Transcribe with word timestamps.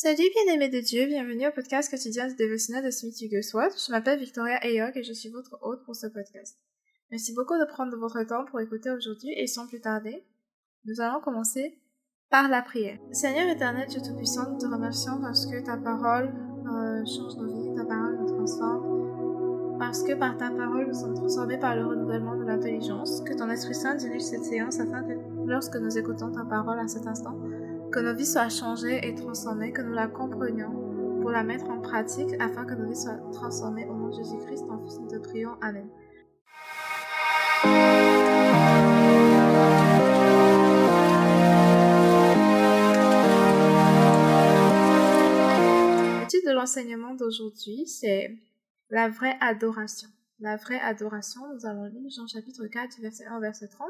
Salut 0.00 0.30
bien-aimés 0.32 0.68
de 0.68 0.78
Dieu, 0.78 1.06
bienvenue 1.06 1.48
au 1.48 1.50
podcast 1.50 1.90
quotidien 1.90 2.28
du 2.28 2.36
dévotionnel 2.36 2.84
de 2.84 2.90
Smith 2.92 3.16
Wigglesworth. 3.20 3.74
Je 3.84 3.90
m'appelle 3.90 4.20
Victoria 4.20 4.54
Ayok 4.58 4.96
et 4.96 5.02
je 5.02 5.12
suis 5.12 5.28
votre 5.28 5.58
hôte 5.60 5.84
pour 5.84 5.96
ce 5.96 6.06
podcast. 6.06 6.56
Merci 7.10 7.34
beaucoup 7.34 7.58
de 7.58 7.64
prendre 7.64 7.96
votre 7.96 8.22
temps 8.22 8.44
pour 8.44 8.60
écouter 8.60 8.92
aujourd'hui 8.92 9.32
et 9.36 9.48
sans 9.48 9.66
plus 9.66 9.80
tarder, 9.80 10.24
nous 10.84 11.00
allons 11.00 11.20
commencer 11.20 11.80
par 12.30 12.48
la 12.48 12.62
prière. 12.62 13.00
Seigneur 13.10 13.48
éternel, 13.48 13.88
Dieu 13.88 14.00
Tout-Puissant, 14.00 14.52
nous 14.52 14.58
te 14.58 14.66
remercions 14.66 15.20
parce 15.20 15.46
que 15.46 15.58
ta 15.64 15.76
parole 15.76 16.28
euh, 16.28 17.04
change 17.04 17.34
nos 17.34 17.52
vies, 17.52 17.74
ta 17.74 17.84
parole 17.84 18.18
nous 18.20 18.36
transforme, 18.36 19.78
parce 19.80 20.04
que 20.04 20.12
par 20.12 20.36
ta 20.36 20.52
parole 20.52 20.86
nous 20.86 20.94
sommes 20.94 21.14
transformés 21.14 21.58
par 21.58 21.74
le 21.74 21.84
renouvellement 21.84 22.36
de 22.36 22.44
l'intelligence, 22.44 23.20
que 23.22 23.36
ton 23.36 23.50
Esprit 23.50 23.74
Saint 23.74 23.96
dirige 23.96 24.22
cette 24.22 24.44
séance 24.44 24.78
afin 24.78 25.02
que 25.02 25.14
lorsque 25.44 25.74
nous 25.74 25.98
écoutons 25.98 26.30
ta 26.30 26.44
parole 26.44 26.78
à 26.78 26.86
cet 26.86 27.08
instant, 27.08 27.36
que 27.90 28.00
nos 28.00 28.14
vies 28.14 28.26
soient 28.26 28.48
changées 28.48 29.06
et 29.06 29.14
transformées, 29.14 29.72
que 29.72 29.82
nous 29.82 29.94
la 29.94 30.08
comprenions 30.08 31.20
pour 31.20 31.30
la 31.30 31.42
mettre 31.42 31.68
en 31.70 31.80
pratique 31.80 32.30
afin 32.38 32.64
que 32.64 32.74
nos 32.74 32.86
vies 32.88 32.96
soient 32.96 33.20
transformées 33.32 33.86
au 33.86 33.94
nom 33.94 34.08
de 34.08 34.16
Jésus-Christ, 34.16 34.66
ton 34.66 34.78
Fils, 34.84 34.98
nous 34.98 35.08
te 35.08 35.16
prions. 35.16 35.56
Amen. 35.60 35.88
De 46.44 46.54
l'enseignement 46.54 47.14
d'aujourd'hui, 47.14 47.86
c'est 47.86 48.34
la 48.88 49.10
vraie 49.10 49.36
adoration. 49.42 50.08
La 50.40 50.56
vraie 50.56 50.80
adoration, 50.80 51.42
nous 51.52 51.66
allons 51.66 51.84
lire 51.84 52.10
Jean 52.10 52.26
chapitre 52.26 52.66
4, 52.66 53.00
verset 53.02 53.26
1 53.26 53.38
verset 53.40 53.68
30. 53.68 53.86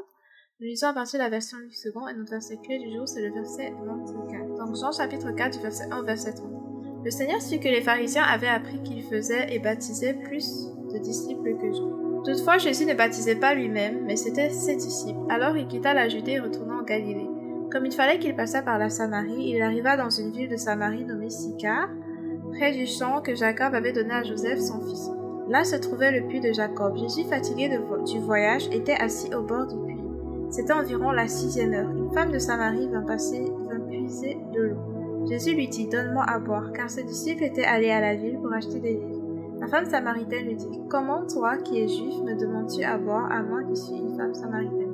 Nous 0.61 0.67
lisons 0.67 0.87
à 0.87 0.93
partir 0.93 1.19
de 1.19 1.23
la 1.23 1.29
version 1.29 1.57
du 1.57 1.73
second 1.73 2.05
et 2.09 2.13
notre 2.13 2.31
verset 2.31 2.57
clé 2.57 2.79
du 2.79 2.91
jour, 2.91 3.07
c'est 3.07 3.25
le 3.25 3.33
verset 3.33 3.73
24. 3.81 4.55
Donc 4.57 4.75
Jean 4.75 4.91
chapitre 4.91 5.31
4 5.31 5.55
du 5.55 5.63
verset 5.63 5.85
1 5.89 6.03
verset 6.03 6.33
30. 6.33 6.51
Le 7.05 7.11
Seigneur 7.11 7.41
sut 7.41 7.61
que 7.61 7.69
les 7.69 7.79
pharisiens 7.79 8.23
avaient 8.23 8.49
appris 8.49 8.83
qu'il 8.83 9.01
faisait 9.03 9.55
et 9.55 9.59
baptisait 9.59 10.15
plus 10.15 10.67
de 10.91 10.97
disciples 10.97 11.55
que 11.55 11.71
Jean. 11.71 12.23
Toutefois, 12.25 12.57
Jésus 12.57 12.85
ne 12.85 12.93
baptisait 12.93 13.37
pas 13.37 13.53
lui-même, 13.53 14.03
mais 14.03 14.17
c'était 14.17 14.49
ses 14.49 14.75
disciples. 14.75 15.21
Alors 15.29 15.55
il 15.55 15.65
quitta 15.65 15.93
la 15.93 16.09
Judée 16.09 16.33
et 16.33 16.39
retourna 16.41 16.79
en 16.79 16.83
Galilée. 16.83 17.29
Comme 17.71 17.85
il 17.85 17.93
fallait 17.93 18.19
qu'il 18.19 18.35
passât 18.35 18.61
par 18.61 18.79
la 18.79 18.89
Samarie, 18.89 19.51
il 19.51 19.61
arriva 19.61 19.95
dans 19.95 20.09
une 20.09 20.33
ville 20.33 20.49
de 20.49 20.57
Samarie 20.57 21.05
nommée 21.05 21.29
Sicar, 21.29 21.87
près 22.51 22.73
du 22.73 22.85
champ 22.85 23.21
que 23.21 23.33
Jacob 23.33 23.73
avait 23.75 23.93
donné 23.93 24.11
à 24.11 24.23
Joseph 24.23 24.59
son 24.59 24.81
fils. 24.81 25.09
Là 25.47 25.63
se 25.63 25.77
trouvait 25.77 26.11
le 26.11 26.27
puits 26.27 26.41
de 26.41 26.51
Jacob. 26.51 26.97
Jésus, 26.97 27.23
fatigué 27.29 27.69
du 28.05 28.19
voyage, 28.19 28.67
était 28.73 28.97
assis 28.99 29.33
au 29.33 29.41
bord 29.41 29.65
du 29.65 29.77
puits. 29.77 29.88
C'était 30.49 30.73
environ 30.73 31.11
la 31.11 31.27
sixième 31.27 31.73
heure. 31.73 31.91
Une 31.91 32.11
femme 32.11 32.31
de 32.31 32.39
Samarie 32.39 32.89
vint 32.89 33.05
puiser 33.87 34.37
de 34.53 34.61
l'eau. 34.61 35.25
Jésus 35.27 35.53
lui 35.53 35.67
dit, 35.67 35.87
Donne-moi 35.87 36.23
à 36.27 36.39
boire, 36.39 36.71
car 36.73 36.89
ses 36.89 37.03
disciples 37.03 37.43
étaient 37.43 37.65
allés 37.65 37.91
à 37.91 38.01
la 38.01 38.15
ville 38.15 38.39
pour 38.39 38.51
acheter 38.51 38.79
des 38.79 38.95
vivres. 38.95 39.23
La 39.59 39.67
femme 39.67 39.85
samaritaine 39.85 40.47
lui 40.47 40.55
dit, 40.55 40.81
Comment 40.89 41.25
toi, 41.27 41.57
qui 41.57 41.81
es 41.81 41.87
juif, 41.87 42.15
me 42.23 42.39
demandes-tu 42.39 42.83
à 42.83 42.97
boire, 42.97 43.31
à 43.31 43.43
moi 43.43 43.63
qui 43.63 43.75
suis 43.75 43.97
une 43.97 44.15
femme 44.15 44.33
samaritaine? 44.33 44.93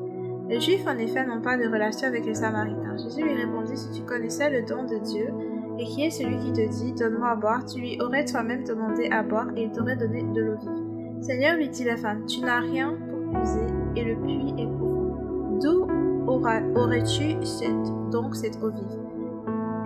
Les 0.50 0.60
juifs, 0.60 0.86
en 0.88 0.98
effet, 0.98 1.26
n'ont 1.26 1.42
pas 1.42 1.58
de 1.58 1.68
relation 1.68 2.08
avec 2.08 2.26
les 2.26 2.36
samaritains. 2.36 2.98
Jésus 2.98 3.24
lui 3.24 3.34
répondit, 3.34 3.78
Si 3.78 3.90
tu 3.92 4.02
connaissais 4.02 4.50
le 4.50 4.68
don 4.68 4.84
de 4.84 4.98
Dieu, 4.98 5.28
et 5.80 5.86
qui 5.86 6.04
est 6.04 6.10
celui 6.10 6.38
qui 6.38 6.52
te 6.52 6.68
dit, 6.68 6.94
Donne-moi 6.94 7.30
à 7.30 7.36
boire, 7.36 7.66
tu 7.66 7.80
lui 7.80 7.98
aurais 8.02 8.26
toi-même 8.26 8.64
demandé 8.64 9.08
à 9.12 9.24
boire, 9.24 9.48
et 9.56 9.64
il 9.64 9.72
t'aurait 9.72 9.96
donné 9.96 10.24
de 10.24 10.42
l'eau 10.42 10.58
vive. 10.58 11.22
Seigneur, 11.22 11.56
lui 11.56 11.70
dit 11.70 11.84
la 11.84 11.98
femme, 11.98 12.26
Tu 12.26 12.42
n'as 12.42 12.60
rien 12.60 12.98
pour 13.10 13.32
puiser, 13.32 13.66
et 13.96 14.04
le 14.04 14.16
puits 14.22 14.54
est 14.58 14.68
profond. 14.68 14.85
D'où 15.62 15.88
aurais-tu 16.28 17.36
donc 18.12 18.36
cette 18.36 18.58
eau 18.62 18.70
vive? 18.70 19.06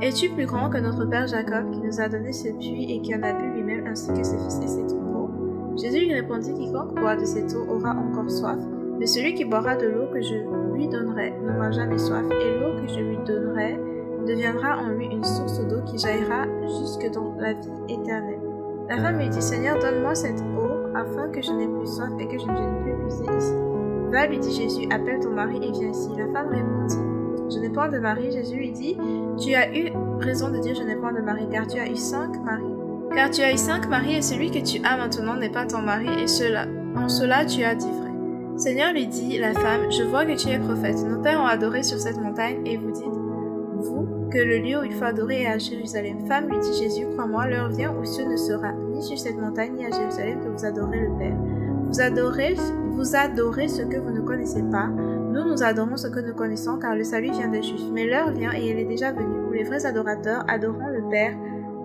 Es-tu 0.01 0.29
plus 0.29 0.45
grand 0.45 0.69
que 0.69 0.77
notre 0.77 1.05
père 1.05 1.27
Jacob 1.27 1.71
qui 1.71 1.79
nous 1.81 1.99
a 1.99 2.07
donné 2.07 2.31
ce 2.31 2.47
puits 2.49 2.91
et 2.91 3.01
qui 3.01 3.13
en 3.13 3.21
a 3.21 3.33
bu 3.33 3.51
lui-même 3.53 3.85
ainsi 3.85 4.07
que 4.13 4.23
ses 4.23 4.37
fils 4.37 4.59
et 4.63 4.67
ses 4.67 4.87
troupeaux? 4.87 5.29
Jésus 5.77 6.05
lui 6.05 6.13
répondit 6.13 6.53
Quiconque 6.53 6.99
boit 6.99 7.15
de 7.15 7.25
cette 7.25 7.53
eau 7.53 7.65
aura 7.69 7.91
encore 7.91 8.29
soif, 8.29 8.59
mais 8.97 9.05
celui 9.05 9.33
qui 9.33 9.45
boira 9.45 9.75
de 9.75 9.87
l'eau 9.87 10.07
que 10.11 10.21
je 10.21 10.35
lui 10.73 10.87
donnerai 10.87 11.33
n'aura 11.43 11.71
jamais 11.71 11.97
soif, 11.97 12.25
et 12.31 12.59
l'eau 12.59 12.81
que 12.81 12.87
je 12.87 12.99
lui 12.99 13.17
donnerai 13.25 13.79
deviendra 14.25 14.77
en 14.77 14.89
lui 14.89 15.05
une 15.05 15.23
source 15.23 15.59
d'eau 15.67 15.81
qui 15.85 15.97
jaillira 15.97 16.45
jusque 16.63 17.11
dans 17.13 17.35
la 17.37 17.53
vie 17.53 17.69
éternelle. 17.89 18.39
La 18.89 18.97
femme 18.97 19.19
lui 19.19 19.29
dit 19.29 19.41
Seigneur, 19.41 19.77
donne-moi 19.79 20.15
cette 20.15 20.41
eau 20.57 20.95
afin 20.95 21.29
que 21.29 21.41
je 21.41 21.51
n'ai 21.51 21.67
plus 21.67 21.87
soif 21.87 22.09
et 22.19 22.27
que 22.27 22.39
je 22.39 22.45
ne 22.45 22.53
vienne 22.53 22.83
plus 22.83 22.95
puiser 23.03 23.37
ici. 23.37 23.68
Va, 24.11 24.27
lui 24.27 24.39
dit 24.39 24.53
Jésus, 24.53 24.87
appelle 24.91 25.19
ton 25.19 25.31
mari 25.31 25.57
et 25.57 25.71
viens 25.71 25.89
ici. 25.89 26.09
La 26.17 26.25
femme 26.33 26.49
répondit, 26.49 27.53
Je 27.53 27.59
n'ai 27.59 27.69
point 27.69 27.89
de 27.89 27.99
mari. 27.99 28.31
Jésus 28.31 28.55
lui 28.55 28.71
dit, 28.71 28.97
Tu 29.37 29.53
as 29.53 29.75
eu 29.75 29.91
raison 30.19 30.49
de 30.49 30.57
dire 30.59 30.75
je 30.75 30.83
n'ai 30.83 30.95
point 30.95 31.13
de 31.13 31.21
mari, 31.21 31.47
car 31.51 31.67
tu 31.67 31.79
as 31.79 31.87
eu 31.89 31.95
cinq 31.95 32.35
maris. 32.43 32.73
Car 33.15 33.29
tu 33.29 33.41
as 33.41 33.53
eu 33.53 33.57
cinq 33.57 33.87
maris 33.87 34.15
et 34.15 34.21
celui 34.21 34.51
que 34.51 34.59
tu 34.59 34.81
as 34.83 34.97
maintenant 34.97 35.35
n'est 35.35 35.51
pas 35.51 35.65
ton 35.65 35.81
mari, 35.81 36.07
et 36.21 36.27
cela, 36.27 36.65
en 36.95 37.07
cela 37.07 37.45
tu 37.45 37.63
as 37.63 37.75
dit 37.75 37.87
vrai. 37.87 38.09
Seigneur 38.57 38.93
lui 38.93 39.07
dit 39.07 39.37
la 39.37 39.53
femme, 39.53 39.91
Je 39.91 40.03
vois 40.03 40.25
que 40.25 40.35
tu 40.35 40.49
es 40.49 40.59
prophète. 40.59 40.97
Nos 41.07 41.21
pères 41.21 41.39
ont 41.39 41.45
adoré 41.45 41.83
sur 41.83 41.99
cette 41.99 42.19
montagne, 42.19 42.61
et 42.65 42.77
vous 42.77 42.91
dites, 42.91 43.05
vous, 43.05 44.29
que 44.29 44.37
le 44.37 44.57
lieu 44.57 44.79
où 44.79 44.83
il 44.83 44.93
faut 44.93 45.05
adorer 45.05 45.43
est 45.43 45.47
à 45.47 45.57
Jérusalem. 45.57 46.27
Femme, 46.27 46.49
lui 46.49 46.59
dit 46.59 46.77
Jésus, 46.77 47.07
crois-moi, 47.13 47.47
l'heure 47.47 47.69
vient 47.69 47.93
où 47.93 48.03
ce 48.03 48.21
ne 48.21 48.35
sera 48.35 48.73
ni 48.93 49.01
sur 49.01 49.17
cette 49.17 49.37
montagne 49.37 49.73
ni 49.75 49.85
à 49.85 49.91
Jérusalem 49.91 50.39
que 50.43 50.49
vous 50.49 50.65
adorez 50.65 50.99
le 50.99 51.17
Père. 51.17 51.37
Vous 51.89 52.01
adorez, 52.01 52.55
vous 52.91 53.15
adorez 53.15 53.67
ce 53.67 53.81
que 53.81 53.97
vous 53.97 54.11
ne 54.11 54.21
connaissez 54.21 54.61
pas. 54.61 54.85
Nous, 54.87 55.43
nous 55.43 55.63
adorons 55.63 55.97
ce 55.97 56.07
que 56.07 56.19
nous 56.19 56.35
connaissons 56.35 56.77
car 56.77 56.95
le 56.95 57.03
salut 57.03 57.31
vient 57.31 57.47
des 57.47 57.63
Juifs. 57.63 57.89
Mais 57.91 58.05
l'heure 58.05 58.31
vient 58.31 58.51
et 58.53 58.69
elle 58.69 58.77
est 58.77 58.85
déjà 58.85 59.11
venue 59.11 59.47
où 59.47 59.51
les 59.51 59.63
vrais 59.63 59.87
adorateurs 59.87 60.45
adoreront 60.47 60.89
le 60.89 61.09
Père 61.09 61.33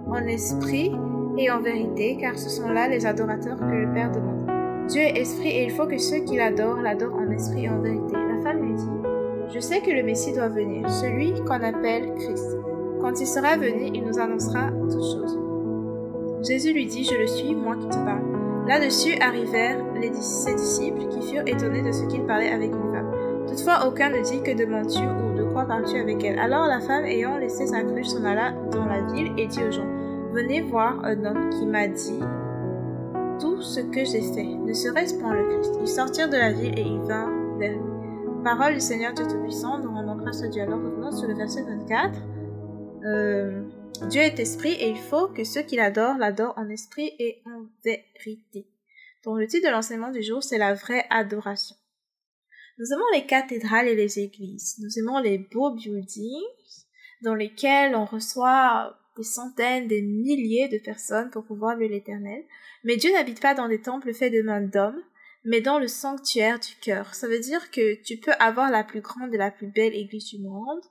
en 0.06 0.26
esprit 0.26 0.92
et 1.38 1.50
en 1.50 1.62
vérité 1.62 2.18
car 2.20 2.38
ce 2.38 2.50
sont 2.50 2.68
là 2.68 2.86
les 2.86 3.06
adorateurs 3.06 3.56
que 3.56 3.64
le 3.64 3.94
Père 3.94 4.12
demande. 4.12 4.46
Dieu 4.88 5.00
est 5.00 5.18
esprit 5.18 5.48
et 5.48 5.64
il 5.64 5.70
faut 5.70 5.86
que 5.86 5.96
ceux 5.96 6.18
qui 6.18 6.36
l'adorent 6.36 6.82
l'adorent 6.82 7.16
en 7.16 7.30
esprit 7.30 7.64
et 7.64 7.70
en 7.70 7.80
vérité. 7.80 8.14
La 8.14 8.42
femme 8.42 8.60
lui 8.62 8.74
dit, 8.74 8.90
je 9.54 9.60
sais 9.60 9.80
que 9.80 9.90
le 9.90 10.02
Messie 10.02 10.34
doit 10.34 10.48
venir, 10.48 10.90
celui 10.90 11.32
qu'on 11.44 11.62
appelle 11.62 12.12
Christ. 12.16 12.58
Quand 13.00 13.18
il 13.18 13.26
sera 13.26 13.56
venu, 13.56 13.90
il 13.94 14.04
nous 14.04 14.18
annoncera 14.18 14.70
toutes 14.70 14.92
choses. 14.92 15.38
Jésus 16.46 16.74
lui 16.74 16.84
dit, 16.84 17.04
je 17.04 17.18
le 17.18 17.26
suis, 17.26 17.54
moi 17.54 17.76
qui 17.76 17.88
te 17.88 17.94
parle. 17.94 18.33
Là-dessus 18.66 19.18
arrivèrent 19.20 19.84
les, 19.94 20.12
ses 20.14 20.54
disciples 20.54 21.08
qui 21.08 21.22
furent 21.22 21.46
étonnés 21.46 21.82
de 21.82 21.92
ce 21.92 22.04
qu'il 22.04 22.24
parlait 22.24 22.50
avec 22.50 22.72
une 22.72 22.92
femme. 22.92 23.10
Toutefois, 23.46 23.86
aucun 23.86 24.10
ne 24.10 24.22
dit 24.22 24.42
que 24.42 24.56
demandes-tu 24.56 25.02
ou 25.02 25.36
de 25.36 25.44
quoi 25.44 25.64
parles-tu 25.66 25.98
avec 25.98 26.24
elle? 26.24 26.38
Alors 26.38 26.66
la 26.66 26.80
femme, 26.80 27.04
ayant 27.04 27.36
laissé 27.36 27.66
sa 27.66 27.82
cruche, 27.82 28.06
s'en 28.06 28.24
alla 28.24 28.52
dans 28.70 28.86
la 28.86 29.02
ville 29.12 29.32
et 29.36 29.46
dit 29.46 29.62
aux 29.62 29.70
gens, 29.70 29.86
Venez 30.32 30.62
voir 30.62 31.04
un 31.04 31.24
homme 31.24 31.50
qui 31.50 31.64
m'a 31.66 31.86
dit 31.86 32.18
tout 33.38 33.60
ce 33.62 33.80
que 33.80 34.04
j'ai 34.04 34.22
fait. 34.22 34.42
Ne 34.42 34.72
serait-ce 34.72 35.14
point 35.14 35.34
le 35.34 35.46
Christ 35.48 35.74
Ils 35.80 35.88
sortirent 35.88 36.30
de 36.30 36.36
la 36.36 36.50
ville 36.50 36.76
et 36.78 36.82
ils 36.82 37.00
vinrent 37.02 37.58
vers. 37.58 37.78
Parole 38.42 38.74
du 38.74 38.80
Seigneur 38.80 39.14
Tout-Puissant, 39.14 39.78
nous 39.78 39.90
rendons 39.90 40.16
grâce 40.16 40.42
à 40.42 40.48
Dieu. 40.48 40.62
Alors 40.62 40.78
revenons 40.78 41.12
sur 41.12 41.28
le 41.28 41.34
verset 41.34 41.62
24. 41.62 42.20
Euh, 43.06 43.62
Dieu 44.08 44.22
est 44.22 44.38
esprit 44.38 44.72
et 44.72 44.90
il 44.90 44.98
faut 44.98 45.28
que 45.28 45.44
ceux 45.44 45.62
qui 45.62 45.76
l'adorent 45.76 46.18
l'adorent 46.18 46.54
en 46.56 46.68
esprit 46.68 47.12
et 47.18 47.40
en 47.46 47.53
vérité. 47.84 48.66
Donc 49.24 49.38
le 49.38 49.46
titre 49.46 49.66
de 49.66 49.72
l'enseignement 49.72 50.10
du 50.10 50.22
jour, 50.22 50.42
c'est 50.42 50.58
la 50.58 50.74
vraie 50.74 51.06
adoration. 51.10 51.76
Nous 52.78 52.92
aimons 52.92 53.04
les 53.12 53.26
cathédrales 53.26 53.88
et 53.88 53.94
les 53.94 54.18
églises. 54.18 54.76
Nous 54.80 54.98
aimons 54.98 55.20
les 55.20 55.38
beaux 55.38 55.74
buildings 55.74 56.42
dans 57.22 57.34
lesquels 57.34 57.94
on 57.94 58.04
reçoit 58.04 58.98
des 59.16 59.22
centaines, 59.22 59.86
des 59.86 60.02
milliers 60.02 60.68
de 60.68 60.78
personnes 60.78 61.30
pour 61.30 61.44
pouvoir 61.44 61.76
louer 61.76 61.88
l'éternel. 61.88 62.44
Mais 62.82 62.96
Dieu 62.96 63.12
n'habite 63.12 63.40
pas 63.40 63.54
dans 63.54 63.68
des 63.68 63.80
temples 63.80 64.12
faits 64.12 64.32
de 64.32 64.42
mains 64.42 64.60
d'hommes, 64.60 65.00
mais 65.44 65.60
dans 65.60 65.78
le 65.78 65.86
sanctuaire 65.88 66.58
du 66.58 66.74
cœur. 66.80 67.14
Ça 67.14 67.28
veut 67.28 67.38
dire 67.38 67.70
que 67.70 68.02
tu 68.02 68.16
peux 68.16 68.32
avoir 68.38 68.70
la 68.70 68.82
plus 68.82 69.00
grande 69.00 69.32
et 69.32 69.38
la 69.38 69.50
plus 69.50 69.68
belle 69.68 69.94
église 69.94 70.26
du 70.26 70.38
monde, 70.38 70.82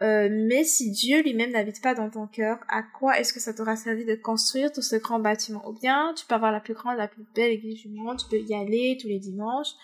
euh, 0.00 0.28
mais 0.30 0.62
si 0.62 0.90
Dieu 0.92 1.22
lui-même 1.22 1.50
n'habite 1.50 1.82
pas 1.82 1.94
dans 1.94 2.08
ton 2.08 2.26
cœur, 2.26 2.58
à 2.68 2.82
quoi 2.82 3.18
est-ce 3.18 3.32
que 3.32 3.40
ça 3.40 3.52
t'aura 3.52 3.74
servi 3.74 4.04
de 4.04 4.14
construire 4.14 4.70
tout 4.70 4.82
ce 4.82 4.96
grand 4.96 5.18
bâtiment? 5.18 5.66
Ou 5.68 5.72
bien 5.72 6.14
tu 6.16 6.24
peux 6.26 6.34
avoir 6.34 6.52
la 6.52 6.60
plus 6.60 6.74
grande, 6.74 6.98
la 6.98 7.08
plus 7.08 7.24
belle 7.34 7.50
église 7.50 7.82
du 7.82 7.88
monde, 7.88 8.18
tu 8.18 8.28
peux 8.28 8.40
y 8.40 8.54
aller 8.54 8.96
tous 9.00 9.08
les 9.08 9.18
dimanches, 9.18 9.74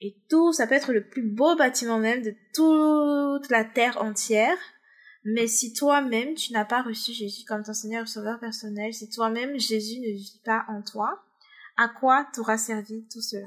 et 0.00 0.16
tout, 0.30 0.52
ça 0.52 0.66
peut 0.66 0.74
être 0.74 0.92
le 0.92 1.06
plus 1.06 1.22
beau 1.22 1.56
bâtiment 1.56 1.98
même 1.98 2.22
de 2.22 2.34
toute 2.54 3.50
la 3.50 3.64
terre 3.64 4.02
entière. 4.02 4.56
Mais 5.24 5.46
si 5.46 5.74
toi-même 5.74 6.34
tu 6.34 6.54
n'as 6.54 6.64
pas 6.64 6.80
reçu 6.80 7.12
Jésus 7.12 7.44
comme 7.44 7.62
ton 7.62 7.74
Seigneur 7.74 8.04
et 8.04 8.06
Sauveur 8.06 8.40
personnel, 8.40 8.94
si 8.94 9.10
toi-même 9.10 9.58
Jésus 9.58 10.00
ne 10.00 10.06
vit 10.06 10.40
pas 10.42 10.64
en 10.68 10.80
toi, 10.80 11.22
à 11.76 11.88
quoi 11.88 12.26
t'aura 12.32 12.56
servi 12.56 13.06
tout 13.12 13.20
cela? 13.20 13.46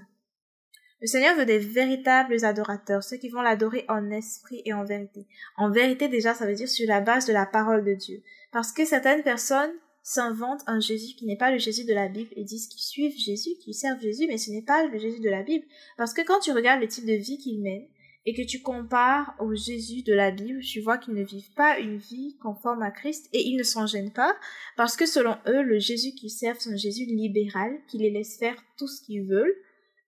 Le 1.04 1.08
Seigneur 1.08 1.36
veut 1.36 1.46
des 1.46 1.60
véritables 1.60 2.46
adorateurs, 2.46 3.04
ceux 3.04 3.18
qui 3.18 3.28
vont 3.28 3.42
l'adorer 3.42 3.84
en 3.90 4.10
esprit 4.10 4.62
et 4.64 4.72
en 4.72 4.86
vérité. 4.86 5.28
En 5.58 5.70
vérité, 5.70 6.08
déjà, 6.08 6.34
ça 6.34 6.46
veut 6.46 6.56
dire 6.56 6.70
sur 6.70 6.88
la 6.88 7.02
base 7.02 7.26
de 7.26 7.34
la 7.34 7.46
parole 7.46 7.84
de 7.84 7.94
Dieu. 7.94 8.24
Parce 8.54 8.72
que 8.72 8.86
certaines 8.86 9.22
personnes 9.22 9.74
s'inventent 10.02 10.64
un 10.66 10.80
Jésus 10.80 11.16
qui 11.16 11.26
n'est 11.26 11.36
pas 11.36 11.52
le 11.52 11.58
Jésus 11.58 11.84
de 11.84 11.94
la 11.94 12.08
Bible 12.08 12.30
et 12.38 12.46
disent 12.46 12.70
qu'ils 12.70 12.84
suivent 12.84 13.20
Jésus, 13.20 13.50
qu'ils 13.60 13.74
servent 13.74 14.00
Jésus, 14.00 14.28
mais 14.30 14.38
ce 14.38 14.50
n'est 14.50 14.62
pas 14.62 14.88
le 14.88 14.98
Jésus 14.98 15.20
de 15.20 15.30
la 15.30 15.44
Bible. 15.44 15.66
Parce 15.98 16.14
que 16.14 16.22
quand 16.22 16.40
tu 16.40 16.54
regardes 16.54 16.80
le 16.80 16.88
type 16.88 17.06
de 17.06 17.16
vie 17.16 17.38
qu'il 17.38 17.62
mène, 17.62 17.86
et 18.26 18.34
que 18.34 18.48
tu 18.48 18.62
compares 18.62 19.36
au 19.42 19.54
Jésus 19.54 20.04
de 20.04 20.14
la 20.14 20.32
Bible, 20.32 20.62
tu 20.62 20.80
vois 20.80 20.98
qu'ils 20.98 21.16
ne 21.16 21.26
vivent 21.26 21.54
pas 21.58 21.80
une 21.80 21.98
vie 21.98 22.38
conforme 22.42 22.82
à 22.82 22.92
Christ 22.92 23.28
et 23.34 23.42
ils 23.46 23.58
ne 23.58 23.64
s'en 23.64 23.88
gênent 23.88 24.14
pas 24.14 24.34
parce 24.78 24.96
que 24.96 25.06
selon 25.06 25.36
eux, 25.48 25.62
le 25.62 25.80
Jésus 25.80 26.14
qu'ils 26.14 26.30
servent, 26.30 26.58
c'est 26.58 26.72
un 26.72 26.78
Jésus 26.78 27.04
libéral 27.04 27.74
qui 27.90 27.98
les 27.98 28.12
laisse 28.12 28.38
faire 28.38 28.56
tout 28.78 28.88
ce 28.88 29.02
qu'ils 29.04 29.26
veulent 29.26 29.54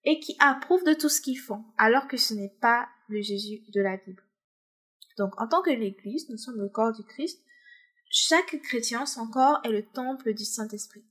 et 0.05 0.19
qui 0.19 0.35
approuve 0.39 0.83
de 0.83 0.93
tout 0.93 1.09
ce 1.09 1.19
qu'ils 1.19 1.39
font, 1.39 1.63
alors 1.77 2.07
que 2.07 2.17
ce 2.17 2.33
n'est 2.33 2.55
pas 2.61 2.87
le 3.09 3.21
Jésus 3.21 3.61
de 3.73 3.81
la 3.81 3.97
Bible. 3.97 4.23
Donc, 5.17 5.39
en 5.41 5.47
tant 5.47 5.61
que 5.61 5.71
l'Église, 5.71 6.29
nous 6.29 6.37
sommes 6.37 6.61
le 6.61 6.69
corps 6.69 6.93
du 6.93 7.03
Christ. 7.03 7.41
Chaque 8.09 8.61
chrétien, 8.61 9.05
son 9.05 9.27
corps 9.27 9.59
est 9.63 9.71
le 9.71 9.85
temple 9.85 10.33
du 10.33 10.45
Saint-Esprit. 10.45 11.05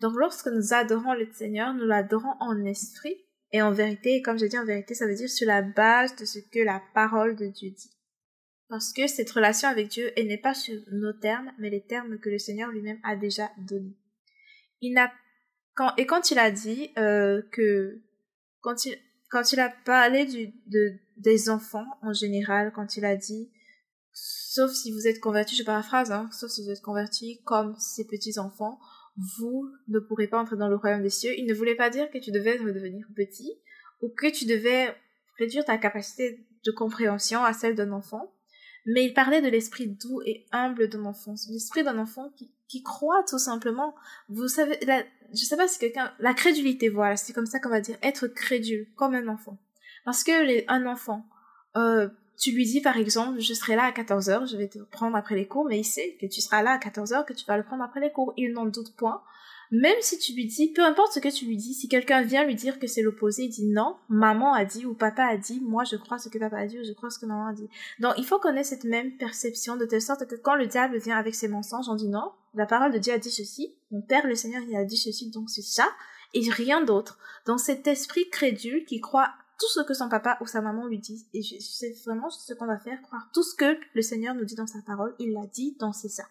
Donc, 0.00 0.14
lorsque 0.16 0.48
nous 0.48 0.72
adorons 0.72 1.14
le 1.14 1.30
Seigneur, 1.32 1.74
nous 1.74 1.86
l'adorons 1.86 2.34
en 2.40 2.64
esprit 2.64 3.16
et 3.52 3.62
en 3.62 3.70
vérité. 3.70 4.16
Et 4.16 4.22
comme 4.22 4.38
j'ai 4.38 4.48
dit 4.48 4.58
en 4.58 4.64
vérité, 4.64 4.94
ça 4.94 5.06
veut 5.06 5.14
dire 5.14 5.28
sur 5.28 5.46
la 5.46 5.62
base 5.62 6.16
de 6.16 6.24
ce 6.24 6.38
que 6.38 6.60
la 6.60 6.82
parole 6.94 7.36
de 7.36 7.46
Dieu 7.46 7.70
dit. 7.70 7.90
Parce 8.68 8.92
que 8.92 9.06
cette 9.06 9.30
relation 9.30 9.68
avec 9.68 9.88
Dieu, 9.88 10.12
elle 10.16 10.28
n'est 10.28 10.38
pas 10.38 10.54
sur 10.54 10.80
nos 10.92 11.12
termes, 11.12 11.52
mais 11.58 11.70
les 11.70 11.84
termes 11.84 12.18
que 12.18 12.30
le 12.30 12.38
Seigneur 12.38 12.70
lui-même 12.70 13.00
a 13.02 13.16
déjà 13.16 13.50
donnés. 13.58 13.96
Il 14.80 14.94
n'a 14.94 15.12
quand, 15.74 15.92
et 15.96 16.06
quand 16.06 16.30
il 16.30 16.38
a 16.38 16.50
dit 16.50 16.90
euh, 16.98 17.42
que 17.52 18.00
quand 18.60 19.52
il 19.52 19.60
a 19.60 19.68
parlé 19.84 20.26
du, 20.26 20.52
de, 20.66 20.94
des 21.16 21.50
enfants 21.50 21.86
en 22.02 22.12
général, 22.12 22.72
quand 22.74 22.96
il 22.96 23.04
a 23.04 23.16
dit, 23.16 23.50
sauf 24.12 24.72
si 24.72 24.92
vous 24.92 25.06
êtes 25.06 25.20
convertis, 25.20 25.56
je 25.56 25.64
paraphrase, 25.64 26.12
hein, 26.12 26.28
sauf 26.32 26.50
si 26.50 26.64
vous 26.64 26.70
êtes 26.70 26.82
convertis 26.82 27.40
comme 27.44 27.74
ces 27.78 28.06
petits 28.06 28.38
enfants, 28.38 28.78
vous 29.38 29.70
ne 29.88 29.98
pourrez 29.98 30.28
pas 30.28 30.40
entrer 30.40 30.56
dans 30.56 30.68
le 30.68 30.76
royaume 30.76 31.02
des 31.02 31.10
cieux. 31.10 31.32
Il 31.36 31.46
ne 31.46 31.54
voulait 31.54 31.74
pas 31.74 31.90
dire 31.90 32.10
que 32.10 32.18
tu 32.18 32.30
devais 32.30 32.56
redevenir 32.56 33.06
petit 33.14 33.60
ou 34.00 34.08
que 34.08 34.30
tu 34.30 34.46
devais 34.46 34.94
réduire 35.38 35.64
ta 35.64 35.78
capacité 35.78 36.46
de 36.64 36.70
compréhension 36.70 37.44
à 37.44 37.52
celle 37.52 37.74
d'un 37.74 37.92
enfant, 37.92 38.34
mais 38.86 39.04
il 39.04 39.14
parlait 39.14 39.42
de 39.42 39.48
l'esprit 39.48 39.86
doux 39.86 40.20
et 40.24 40.46
humble 40.52 40.88
d'un 40.88 41.04
enfant, 41.04 41.34
l'esprit 41.50 41.82
d'un 41.82 41.98
enfant 41.98 42.30
qui, 42.36 42.50
qui 42.68 42.82
croit 42.82 43.22
tout 43.28 43.38
simplement. 43.38 43.94
Vous 44.28 44.48
savez, 44.48 44.78
la, 44.86 45.02
je 45.32 45.44
sais 45.44 45.56
pas 45.56 45.68
si 45.68 45.78
quelqu'un, 45.78 46.12
la 46.18 46.34
crédulité, 46.34 46.88
voilà, 46.88 47.16
c'est 47.16 47.32
comme 47.32 47.46
ça 47.46 47.60
qu'on 47.60 47.68
va 47.68 47.80
dire, 47.80 47.96
être 48.02 48.26
crédule, 48.26 48.88
comme 48.96 49.14
un 49.14 49.28
enfant. 49.28 49.58
Parce 50.04 50.24
que 50.24 50.70
un 50.70 50.86
enfant, 50.86 51.26
euh, 51.76 52.08
tu 52.38 52.52
lui 52.52 52.64
dis 52.64 52.80
par 52.80 52.96
exemple, 52.96 53.38
je 53.38 53.52
serai 53.52 53.76
là 53.76 53.84
à 53.84 53.92
14h, 53.92 54.50
je 54.50 54.56
vais 54.56 54.68
te 54.68 54.78
prendre 54.78 55.16
après 55.16 55.34
les 55.34 55.46
cours, 55.46 55.66
mais 55.66 55.78
il 55.78 55.84
sait 55.84 56.16
que 56.20 56.26
tu 56.26 56.40
seras 56.40 56.62
là 56.62 56.72
à 56.72 56.78
14h, 56.78 57.26
que 57.26 57.34
tu 57.34 57.44
vas 57.46 57.58
le 57.58 57.64
prendre 57.64 57.82
après 57.82 58.00
les 58.00 58.10
cours. 58.10 58.32
Il 58.36 58.52
n'en 58.52 58.66
doute 58.66 58.96
point. 58.96 59.22
Même 59.70 59.96
si 60.00 60.18
tu 60.18 60.32
lui 60.32 60.46
dis, 60.46 60.72
peu 60.72 60.84
importe 60.84 61.12
ce 61.12 61.20
que 61.20 61.28
tu 61.28 61.44
lui 61.46 61.56
dis, 61.56 61.74
si 61.74 61.88
quelqu'un 61.88 62.22
vient 62.22 62.44
lui 62.44 62.56
dire 62.56 62.78
que 62.80 62.88
c'est 62.88 63.02
l'opposé, 63.02 63.44
il 63.44 63.50
dit 63.50 63.66
non, 63.66 63.96
maman 64.08 64.52
a 64.52 64.64
dit 64.64 64.84
ou 64.84 64.94
papa 64.94 65.24
a 65.24 65.36
dit, 65.36 65.60
moi 65.60 65.84
je 65.84 65.96
crois 65.96 66.18
ce 66.18 66.28
que 66.28 66.38
papa 66.38 66.56
a 66.56 66.66
dit 66.66 66.80
ou 66.80 66.84
je 66.84 66.92
crois 66.92 67.10
ce 67.10 67.18
que 67.18 67.26
maman 67.26 67.46
a 67.46 67.52
dit. 67.52 67.68
Donc 68.00 68.14
il 68.18 68.24
faut 68.24 68.40
qu'on 68.40 68.56
ait 68.56 68.64
cette 68.64 68.84
même 68.84 69.16
perception 69.16 69.76
de 69.76 69.84
telle 69.84 70.02
sorte 70.02 70.26
que 70.26 70.34
quand 70.34 70.56
le 70.56 70.66
diable 70.66 70.98
vient 70.98 71.16
avec 71.16 71.34
ses 71.34 71.48
mensonges, 71.48 71.88
on 71.88 71.94
dit 71.94 72.08
non, 72.08 72.32
la 72.54 72.66
parole 72.66 72.92
de 72.92 72.98
Dieu 72.98 73.12
a 73.12 73.18
dit 73.18 73.30
ceci, 73.30 73.74
mon 73.92 74.00
père 74.02 74.26
le 74.26 74.34
Seigneur 74.34 74.62
il 74.68 74.74
a 74.74 74.84
dit 74.84 74.96
ceci, 74.96 75.30
donc 75.30 75.50
c'est 75.50 75.62
ça, 75.62 75.88
et 76.34 76.48
rien 76.50 76.82
d'autre. 76.82 77.18
Donc 77.46 77.60
cet 77.60 77.86
esprit 77.86 78.28
crédule 78.28 78.84
qui 78.84 79.00
croit 79.00 79.30
tout 79.60 79.68
ce 79.68 79.82
que 79.82 79.94
son 79.94 80.08
papa 80.08 80.38
ou 80.40 80.46
sa 80.46 80.62
maman 80.62 80.86
lui 80.86 80.98
disent. 80.98 81.26
Et 81.34 81.42
c'est 81.42 81.92
vraiment 82.04 82.30
ce 82.30 82.54
qu'on 82.54 82.66
va 82.66 82.78
faire, 82.78 83.00
croire 83.02 83.28
tout 83.32 83.42
ce 83.42 83.54
que 83.54 83.78
le 83.94 84.02
Seigneur 84.02 84.34
nous 84.34 84.46
dit 84.46 84.54
dans 84.54 84.66
sa 84.66 84.80
parole. 84.86 85.14
Il 85.18 85.32
l'a 85.32 85.46
dit, 85.46 85.76
donc 85.78 85.94
c'est 85.94 86.08
ça. 86.08 86.24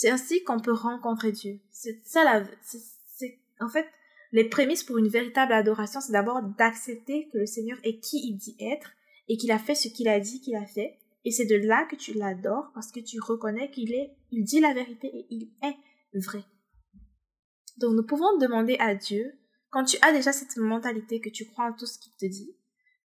C'est 0.00 0.08
ainsi 0.08 0.42
qu'on 0.44 0.58
peut 0.58 0.72
rencontrer 0.72 1.30
Dieu. 1.30 1.60
C'est 1.70 2.00
ça 2.06 2.24
la, 2.24 2.42
c'est, 2.62 3.38
en 3.60 3.68
fait, 3.68 3.86
les 4.32 4.48
prémices 4.48 4.82
pour 4.82 4.96
une 4.96 5.08
véritable 5.08 5.52
adoration, 5.52 6.00
c'est 6.00 6.12
d'abord 6.12 6.40
d'accepter 6.56 7.28
que 7.28 7.36
le 7.36 7.44
Seigneur 7.44 7.76
est 7.82 8.00
qui 8.00 8.16
il 8.30 8.38
dit 8.38 8.56
être 8.60 8.92
et 9.28 9.36
qu'il 9.36 9.52
a 9.52 9.58
fait 9.58 9.74
ce 9.74 9.88
qu'il 9.88 10.08
a 10.08 10.18
dit 10.18 10.40
qu'il 10.40 10.56
a 10.56 10.64
fait. 10.64 10.96
Et 11.26 11.30
c'est 11.30 11.44
de 11.44 11.56
là 11.56 11.84
que 11.84 11.96
tu 11.96 12.14
l'adores 12.14 12.70
parce 12.72 12.90
que 12.90 13.00
tu 13.00 13.20
reconnais 13.20 13.70
qu'il 13.70 13.92
est, 13.92 14.16
il 14.30 14.42
dit 14.42 14.60
la 14.60 14.72
vérité 14.72 15.08
et 15.08 15.26
il 15.28 15.50
est 15.62 15.76
vrai. 16.18 16.46
Donc 17.76 17.92
nous 17.94 18.06
pouvons 18.06 18.38
demander 18.38 18.78
à 18.78 18.94
Dieu 18.94 19.34
quand 19.68 19.84
tu 19.84 19.98
as 20.00 20.14
déjà 20.14 20.32
cette 20.32 20.56
mentalité 20.56 21.20
que 21.20 21.28
tu 21.28 21.44
crois 21.44 21.66
en 21.66 21.74
tout 21.74 21.84
ce 21.84 21.98
qu'il 21.98 22.12
te 22.14 22.24
dit, 22.24 22.56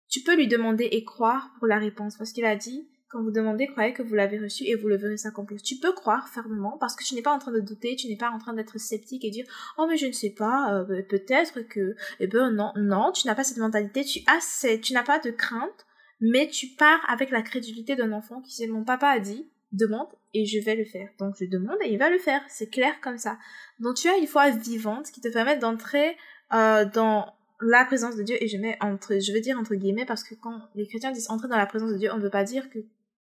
tu 0.07 0.21
peux 0.21 0.35
lui 0.35 0.47
demander 0.47 0.85
et 0.85 1.03
croire 1.03 1.51
pour 1.59 1.67
la 1.67 1.77
réponse 1.77 2.17
parce 2.17 2.31
qu'il 2.31 2.45
a 2.45 2.55
dit 2.55 2.89
quand 3.09 3.23
vous 3.23 3.31
demandez, 3.31 3.65
croyez 3.65 3.91
que 3.91 4.03
vous 4.03 4.13
l'avez 4.13 4.37
reçu 4.37 4.63
et 4.65 4.75
vous 4.75 4.87
le 4.87 4.95
verrez 4.95 5.17
s'accomplir. 5.17 5.61
Tu 5.61 5.77
peux 5.77 5.93
croire 5.93 6.29
fermement 6.29 6.77
parce 6.79 6.95
que 6.95 7.03
tu 7.03 7.15
n'es 7.15 7.23
pas 7.23 7.33
en 7.33 7.39
train 7.39 7.51
de 7.51 7.59
douter, 7.59 7.95
tu 7.95 8.07
n'es 8.07 8.15
pas 8.15 8.29
en 8.29 8.37
train 8.37 8.53
d'être 8.53 8.79
sceptique 8.79 9.25
et 9.25 9.31
dire 9.31 9.45
oh 9.77 9.87
mais 9.89 9.97
je 9.97 10.05
ne 10.05 10.11
sais 10.11 10.29
pas, 10.29 10.75
euh, 10.75 10.83
ben, 10.83 11.03
peut-être 11.03 11.61
que 11.61 11.95
eh 12.19 12.27
ben 12.27 12.51
non 12.51 12.71
non, 12.75 13.11
tu 13.11 13.25
n'as 13.25 13.33
pas 13.33 13.43
cette 13.43 13.57
mentalité, 13.57 14.03
tu 14.03 14.19
as 14.27 14.77
tu 14.77 14.93
n'as 14.93 15.03
pas 15.03 15.17
de 15.19 15.31
crainte, 15.31 15.87
mais 16.21 16.47
tu 16.47 16.67
pars 16.67 17.03
avec 17.09 17.31
la 17.31 17.41
crédulité 17.41 17.95
d'un 17.95 18.11
enfant 18.11 18.41
qui 18.41 18.53
sait 18.53 18.67
mon 18.67 18.83
papa 18.83 19.07
a 19.07 19.19
dit 19.19 19.49
demande 19.71 20.07
et 20.35 20.45
je 20.45 20.59
vais 20.59 20.75
le 20.75 20.85
faire. 20.85 21.09
Donc 21.17 21.35
je 21.39 21.45
demande 21.45 21.77
et 21.83 21.91
il 21.91 21.97
va 21.97 22.11
le 22.11 22.19
faire, 22.19 22.41
c'est 22.47 22.69
clair 22.69 22.93
comme 23.01 23.17
ça. 23.17 23.39
Donc 23.79 23.95
tu 23.95 24.07
as 24.07 24.17
une 24.17 24.27
foi 24.27 24.51
vivante 24.51 25.11
qui 25.11 25.21
te 25.21 25.29
permet 25.29 25.57
d'entrer 25.57 26.15
euh, 26.53 26.85
dans 26.85 27.33
la 27.61 27.85
présence 27.85 28.15
de 28.15 28.23
Dieu 28.23 28.35
et 28.39 28.47
je 28.47 28.57
mets 28.57 28.77
entre 28.81 29.19
je 29.19 29.33
veux 29.33 29.41
dire 29.41 29.57
entre 29.57 29.75
guillemets 29.75 30.05
parce 30.05 30.23
que 30.23 30.35
quand 30.35 30.61
les 30.75 30.87
chrétiens 30.87 31.11
disent 31.11 31.29
entrer 31.29 31.47
dans 31.47 31.57
la 31.57 31.65
présence 31.65 31.91
de 31.91 31.97
Dieu 31.97 32.09
on 32.13 32.17
ne 32.17 32.23
veut 32.23 32.29
pas 32.29 32.43
dire 32.43 32.69
que 32.69 32.79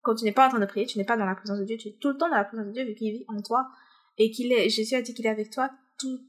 quand 0.08 0.16
tu 0.16 0.26
n'es 0.26 0.32
pas 0.32 0.48
en 0.48 0.50
train 0.50 0.60
de 0.60 0.66
prier 0.66 0.86
tu 0.86 0.98
n'es 0.98 1.04
pas 1.04 1.18
dans 1.18 1.26
la 1.26 1.36
présence 1.36 1.60
de 1.60 1.66
Dieu 1.66 1.78
tu 1.78 1.90
es 1.90 1.98
tout 2.00 2.10
le 2.10 2.18
temps 2.18 2.30
dans 2.30 2.36
la 2.36 2.46
présence 2.46 2.68
de 2.68 2.72
Dieu 2.72 2.86
vu 2.86 2.96
qu'il 2.96 3.12
vit 3.12 3.26
en 3.28 3.42
toi 3.42 3.68
et 4.18 4.32
qu'il 4.32 4.52
est 4.52 4.70
Jésus 4.70 4.96
a 4.96 5.02
dit 5.02 5.14
qu'il 5.14 5.26
est 5.26 5.30
avec 5.30 5.50
toi 5.50 5.70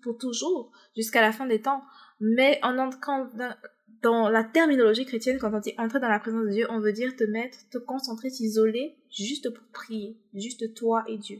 pour 0.02 0.18
toujours 0.18 0.72
jusqu'à 0.96 1.20
la 1.20 1.32
fin 1.32 1.46
des 1.46 1.60
temps 1.60 1.82
mais 2.20 2.58
en 2.62 2.78
entrant 2.78 3.26
dans, 3.34 3.54
dans 4.02 4.28
la 4.28 4.44
terminologie 4.44 5.06
chrétienne 5.06 5.38
quand 5.38 5.54
on 5.54 5.60
dit 5.60 5.74
entrer 5.78 6.00
dans 6.00 6.08
la 6.08 6.18
présence 6.18 6.44
de 6.44 6.50
Dieu 6.50 6.66
on 6.70 6.80
veut 6.80 6.92
dire 6.92 7.14
te 7.16 7.24
mettre 7.24 7.58
te 7.70 7.78
concentrer 7.78 8.30
t'isoler 8.30 8.96
juste 9.10 9.50
pour 9.54 9.64
prier 9.72 10.18
juste 10.34 10.74
toi 10.74 11.04
et 11.06 11.16
Dieu 11.16 11.38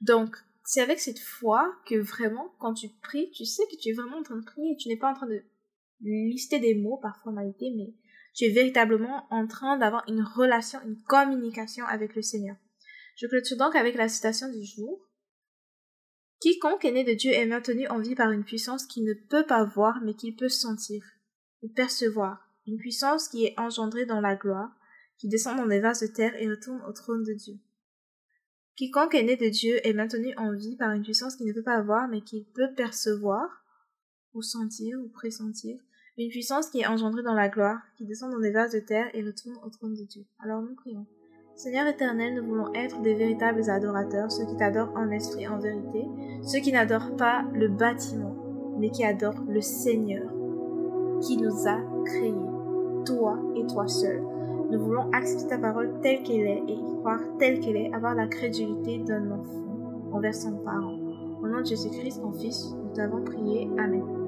donc 0.00 0.36
c'est 0.68 0.82
avec 0.82 1.00
cette 1.00 1.18
foi 1.18 1.74
que 1.86 1.94
vraiment, 1.94 2.52
quand 2.58 2.74
tu 2.74 2.90
pries, 3.00 3.30
tu 3.30 3.46
sais 3.46 3.62
que 3.70 3.76
tu 3.80 3.88
es 3.88 3.92
vraiment 3.94 4.18
en 4.18 4.22
train 4.22 4.36
de 4.36 4.44
prier. 4.44 4.76
Tu 4.76 4.88
n'es 4.88 4.98
pas 4.98 5.10
en 5.10 5.14
train 5.14 5.26
de 5.26 5.42
lister 6.02 6.60
des 6.60 6.74
mots 6.74 6.98
par 6.98 7.16
formalité, 7.22 7.72
mais 7.74 7.94
tu 8.38 8.44
es 8.44 8.50
véritablement 8.50 9.26
en 9.30 9.48
train 9.48 9.76
d'avoir 9.78 10.04
une 10.06 10.22
relation, 10.22 10.78
une 10.86 11.02
communication 11.02 11.84
avec 11.86 12.14
le 12.14 12.22
Seigneur. 12.22 12.54
Je 13.16 13.26
clôture 13.26 13.56
donc 13.56 13.74
avec 13.74 13.96
la 13.96 14.08
citation 14.08 14.48
du 14.48 14.64
jour. 14.64 15.04
Quiconque 16.40 16.84
est 16.84 16.92
né 16.92 17.02
de 17.02 17.14
Dieu 17.14 17.32
est 17.32 17.46
maintenu 17.46 17.88
en 17.88 17.98
vie 17.98 18.14
par 18.14 18.30
une 18.30 18.44
puissance 18.44 18.86
qu'il 18.86 19.02
ne 19.02 19.14
peut 19.28 19.44
pas 19.44 19.64
voir 19.64 19.98
mais 20.04 20.14
qu'il 20.14 20.36
peut 20.36 20.48
sentir 20.48 21.02
ou 21.62 21.68
percevoir, 21.68 22.48
une 22.68 22.78
puissance 22.78 23.26
qui 23.26 23.44
est 23.44 23.58
engendrée 23.58 24.06
dans 24.06 24.20
la 24.20 24.36
gloire, 24.36 24.70
qui 25.18 25.26
descend 25.26 25.56
dans 25.56 25.66
les 25.66 25.80
vases 25.80 26.02
de 26.02 26.06
terre 26.06 26.40
et 26.40 26.48
retourne 26.48 26.80
au 26.88 26.92
trône 26.92 27.24
de 27.24 27.32
Dieu. 27.32 27.58
Quiconque 28.76 29.16
est 29.16 29.24
né 29.24 29.36
de 29.36 29.48
Dieu 29.48 29.84
est 29.84 29.94
maintenu 29.94 30.32
en 30.36 30.54
vie 30.54 30.76
par 30.76 30.92
une 30.92 31.02
puissance 31.02 31.34
qu'il 31.34 31.48
ne 31.48 31.52
peut 31.52 31.64
pas 31.64 31.82
voir, 31.82 32.06
mais 32.06 32.20
qu'il 32.20 32.44
peut 32.44 32.72
percevoir, 32.76 33.64
ou 34.32 34.42
sentir, 34.42 34.96
ou 35.00 35.08
pressentir, 35.08 35.80
une 36.18 36.30
puissance 36.30 36.68
qui 36.68 36.80
est 36.80 36.86
engendrée 36.86 37.22
dans 37.22 37.34
la 37.34 37.48
gloire, 37.48 37.78
qui 37.96 38.04
descend 38.04 38.32
dans 38.32 38.40
des 38.40 38.50
vases 38.50 38.72
de 38.72 38.80
terre 38.80 39.06
et 39.14 39.22
retourne 39.22 39.56
au 39.64 39.70
trône 39.70 39.94
de 39.94 40.02
Dieu. 40.02 40.24
Alors 40.42 40.60
nous 40.60 40.74
prions. 40.74 41.06
Seigneur 41.54 41.86
éternel, 41.86 42.34
nous 42.34 42.46
voulons 42.46 42.72
être 42.74 43.00
des 43.02 43.14
véritables 43.14 43.68
adorateurs, 43.68 44.30
ceux 44.30 44.46
qui 44.46 44.56
t'adorent 44.56 44.92
en 44.96 45.10
esprit 45.10 45.48
en 45.48 45.58
vérité, 45.58 46.04
ceux 46.42 46.60
qui 46.60 46.72
n'adorent 46.72 47.16
pas 47.16 47.44
le 47.52 47.68
bâtiment, 47.68 48.36
mais 48.78 48.90
qui 48.90 49.04
adorent 49.04 49.42
le 49.48 49.60
Seigneur, 49.60 50.30
qui 51.20 51.36
nous 51.36 51.66
a 51.66 51.80
créés, 52.04 52.34
toi 53.04 53.38
et 53.56 53.66
toi 53.66 53.88
seul. 53.88 54.22
Nous 54.70 54.78
voulons 54.78 55.10
accepter 55.12 55.48
ta 55.48 55.58
parole 55.58 56.00
telle 56.02 56.22
qu'elle 56.22 56.46
est 56.46 56.62
et 56.68 56.74
y 56.74 56.96
croire 56.98 57.20
telle 57.38 57.58
qu'elle 57.60 57.76
est, 57.76 57.92
avoir 57.92 58.14
la 58.14 58.26
crédulité 58.26 58.98
d'un 58.98 59.30
enfant 59.30 60.12
envers 60.12 60.34
son 60.34 60.58
parent. 60.58 60.98
Au 61.42 61.46
nom 61.48 61.60
de 61.60 61.66
Jésus-Christ, 61.66 62.20
ton 62.20 62.32
Fils, 62.32 62.72
nous 62.72 62.92
t'avons 62.94 63.24
prié. 63.24 63.68
Amen. 63.78 64.27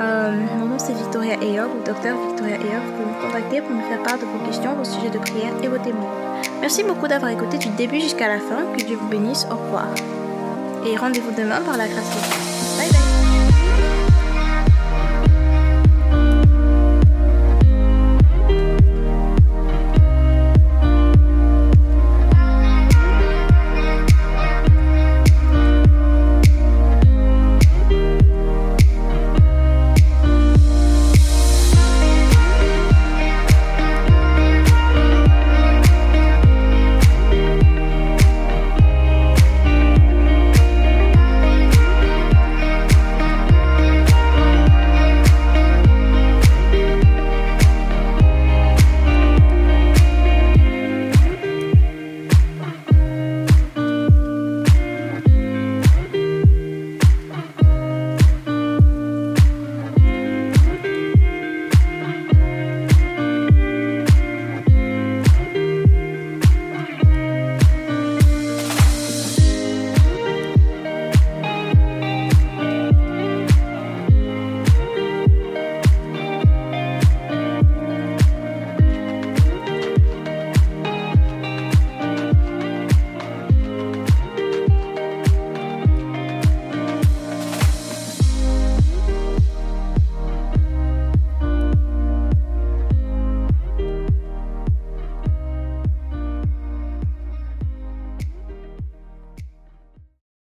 Euh, 0.00 0.32
mon 0.58 0.64
nom 0.64 0.78
c'est 0.78 0.94
Victoria 0.94 1.34
Ayob 1.34 1.70
ou 1.78 1.84
Docteur 1.84 2.16
Victoria 2.28 2.56
Ayob. 2.56 2.82
Vous 2.86 2.92
pouvez 2.92 3.06
me 3.06 3.20
contacter 3.20 3.60
pour 3.60 3.70
me 3.72 3.82
faire 3.82 4.02
part 4.02 4.18
de 4.18 4.24
vos 4.24 4.46
questions, 4.46 4.74
vos 4.74 4.84
sujets 4.84 5.10
de 5.10 5.18
prière 5.18 5.52
et 5.62 5.68
vos 5.68 5.76
témoignages. 5.76 6.50
Merci 6.60 6.84
beaucoup 6.84 7.06
d'avoir 7.06 7.30
écouté 7.30 7.58
du 7.58 7.68
début 7.70 8.00
jusqu'à 8.00 8.28
la 8.28 8.38
fin. 8.38 8.64
Que 8.76 8.82
Dieu 8.82 8.96
vous 8.96 9.08
bénisse. 9.08 9.46
Au 9.50 9.56
revoir. 9.56 9.88
Et 10.86 10.96
rendez-vous 10.96 11.32
demain 11.36 11.60
par 11.60 11.76
la 11.76 11.86
grâce 11.86 12.08
de 12.08 12.14
Dieu. 12.14 12.59